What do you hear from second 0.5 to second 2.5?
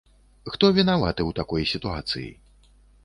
Хто вінаваты у такой сітуацыі?